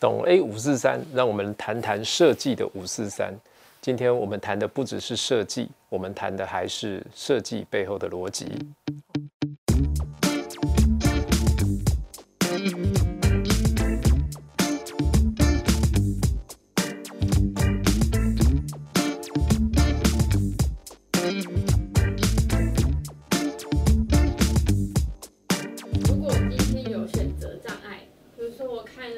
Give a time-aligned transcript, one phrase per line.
[0.00, 3.34] 懂 A 五四三，让我们谈谈设计的五四三。
[3.82, 8.46] 今天我们谈的不只是设计，我们谈的还是设计背后的逻辑。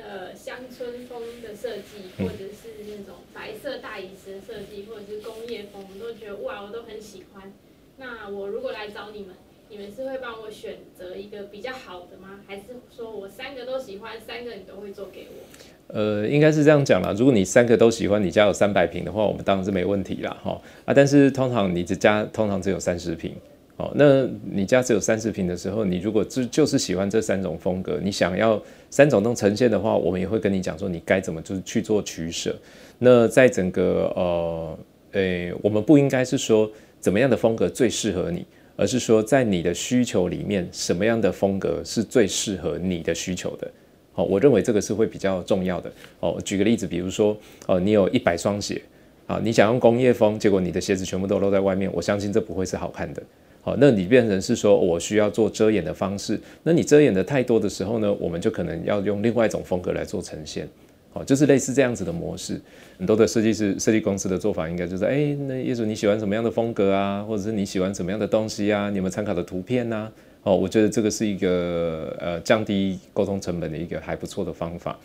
[0.02, 7.52] 说我看了乡村风的设计，或者是那种白色大理石的设计，或者是工业风，我都觉得哇，我都很喜欢。
[7.98, 9.34] 那我如果来找你们，
[9.68, 12.40] 你们是会帮我选择一个比较好的吗？
[12.46, 12.62] 还是
[12.94, 15.94] 说我三个都喜欢，三个你都会做给我？
[15.94, 17.14] 呃，应该是这样讲啦。
[17.16, 20.94] 如果你三个都喜欢，你家有三百平的话，我们当然是没问题啦，哈啊。
[20.94, 23.34] 但是通常你的家通常只有三十平，
[23.78, 32.54] 哦，那你家只有三十平的时候，你如果就就是喜欢这三种风格，你想要三种都呈现的话，我们也会跟你讲说你该怎么就是去做取舍。
[32.98, 34.78] 那在整个呃，
[35.12, 38.44] 诶，我们不应该是说怎么样的风格最适合你，
[38.76, 43.68] 而是说在你的需求里面，什么样的风格是最适合你的需求的。
[44.12, 45.90] 好，我认为这个是会比较重要的。
[46.20, 47.34] 哦，举个例子，比如说，
[47.66, 48.80] 哦，你有一百双鞋，
[49.26, 53.22] 啊，你想用工业风，结果你的鞋子全部都露在外面，我相信这不会是好看的。
[53.64, 60.68] 好，那你变成是说我需要做遮掩的方式，那你遮掩的太多的时候呢，我们就可能要用另外一种风格来做呈现。
[61.12, 62.60] 好，就是类似这样子的模式。
[62.98, 68.90] 很多的设计师、设计公司的做法应该就是，哎，那业主你喜欢什么样的风格啊，或者是你喜欢什么样的东西啊？
[68.90, 70.10] 你们参考的图片呐？
[70.42, 74.98] 哦，我觉得这个是一个呃降低沟通成本的一个还不错的方法。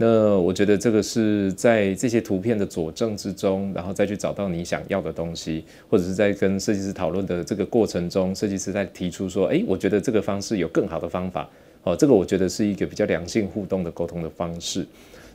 [0.00, 11.50] 那我觉得这个是在这些图片的佐证之中，然后再去找到你想要的东西，或者是在跟设计师讨论的这个过程中，设计师在提出说，哎，我觉得这个方式有更好的方法。
[11.82, 14.86] 哦，这个我觉得是一个比较良性互动的沟通的方式。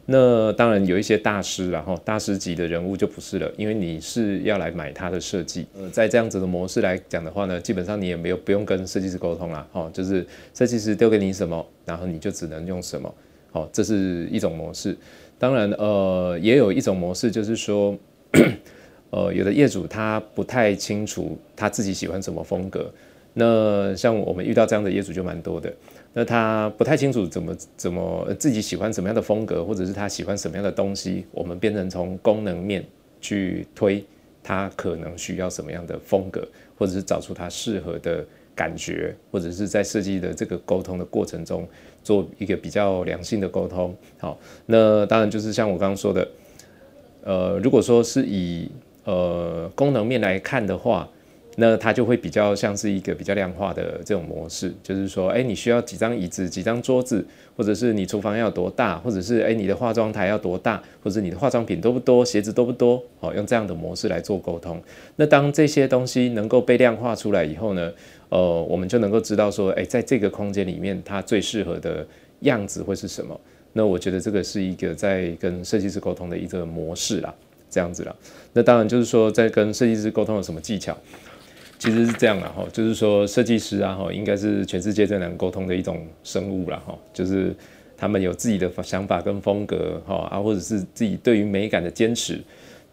[0.06, 5.66] 那当然有一些大师，然后大师级的人物就不是了，因为你是要来买他的设计。
[5.78, 13.14] 呃，在这样子的模式来讲的话呢，基本上你也没有不用跟设计师沟通啦，哦，就是设计师丢给你什么，然后你就只能用什么，
[13.54, 14.98] 好，这是一种模式。
[15.38, 17.96] 当然，呃，也有一种模式，就是说，
[19.12, 22.92] 呃，有的业主他不太清楚他自己喜欢什么风格。
[23.36, 25.72] 那像我们遇到这样的业主就蛮多的。
[26.14, 32.84] 那他不太清楚怎么怎么自己喜欢什么样的风格，或者是他喜欢什么样的东西，我们变成从功能面
[33.22, 34.04] 去推
[34.44, 36.48] 他可能需要什么样的风格，
[36.78, 38.26] 或者是找出他适合的
[38.56, 41.68] 感觉，或者是在设计的这个沟通的过程中
[42.04, 43.96] 做一个比较良性的沟通。
[44.18, 46.28] 好，那当然就是像我刚刚说的，
[47.24, 48.70] 呃，如果说是以
[49.06, 51.10] 呃功能面来看的话。
[51.56, 57.24] 那它就会比较像是一个比较量化的这种模式，就是说，哎，你需要几张椅子、几张桌子，
[57.56, 64.82] 或者是你厨房要多大，或者是哎你的化妆台要多大，或者你的化妆品多不多，鞋子多不多，好，用这样的模式来做沟通。
[65.18, 67.92] 那当这些东西能够被量化出来以后呢，
[68.34, 72.04] 呃，我们就能够知道说，哎，在这个空间里面，它最适合的
[72.40, 73.40] 样子会是什么？
[73.74, 77.32] 那我觉得这个是一个在跟设计师沟通的一个模式啦，
[77.70, 78.16] 这样子啦。
[78.52, 80.98] 那当然就是说，在跟设计师沟通有什么技巧？
[81.78, 87.56] 其实是这样的哈，就是说设计师啊哈，应该是全世界最难沟通的一种生物了哈，就是
[87.96, 92.42] 他们有自己的想法跟风格哈啊，或者是自己对于美感的坚持。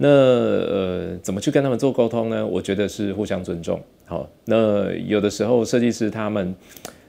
[0.03, 2.47] 那呃，怎么去跟他们做沟通呢？
[2.47, 3.79] 我觉得是互相尊重。
[4.07, 6.55] 好，那有的时候设计师他们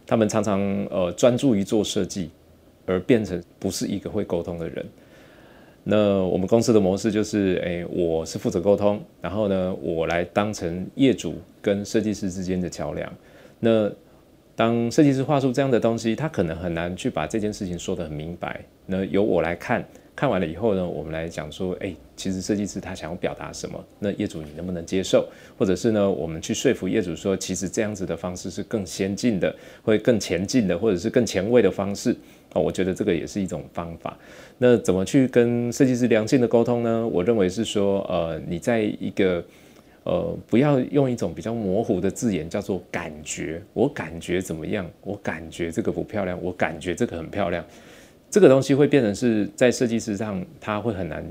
[0.06, 0.60] 他们常常
[0.90, 2.30] 呃专注于做设计，
[2.86, 4.86] 而变成不是一个会沟通的人。
[5.86, 13.10] 那我们公司的模式就是，诶，我是负责沟通，然后呢，我来当成业主跟设计师之间的桥梁。
[13.62, 13.90] 那
[14.54, 18.60] 当设计师画出这样的东西，他可能很难去把这件事情说得很明白。
[18.86, 19.82] 那由我来看，
[20.16, 23.84] 看完了以后呢，我们来讲说，诶，其实设计师他想要表达什么？
[23.98, 25.28] 那业主你能不能接受？
[25.58, 32.16] 或者是呢，我们去说服业主说，其实这样子的方式是更先进的，会更前进的，或者是更前卫的方式。
[32.54, 34.16] 哦，我觉得这个也是一种方法。
[34.58, 37.08] 那怎么去跟设计师良性的沟通呢？
[37.08, 39.44] 我认为是说，呃，你在一个，
[40.04, 43.64] 呃，不要用一种比较模糊的字眼，叫做感觉。
[43.74, 44.86] 我感觉怎么样？
[45.02, 47.66] 我感觉这个不漂亮，我感觉这个很漂亮。
[48.32, 51.24] 这个东西会变成是在设计师上，他会很难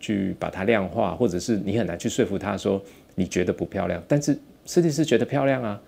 [0.00, 2.82] 去把它量化，或者是你很难去说服他说
[3.14, 5.80] 你觉得不漂亮，但是设计师觉得漂亮啊。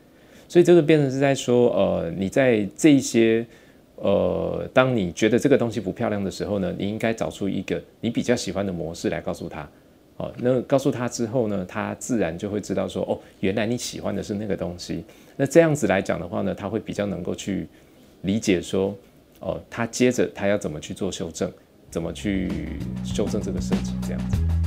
[0.47, 3.44] 所以这个变成是在说，呃，你在这一些。
[4.00, 9.69] 呃，当你觉得这个东西不漂亮的时候呢，你应该找出一个你比较喜欢的模式来告诉他。
[10.19, 15.03] 哦，那告诉他之后呢，他自然就会知道说，哦，原来你喜欢的是那个东西。
[15.37, 17.67] 那这样子来讲的话呢，他会比较能够去
[18.23, 18.97] 理解说，
[19.40, 21.52] 哦，他接着他要怎么去做修正，
[21.90, 24.57] 怎么去修正这个设计这样子。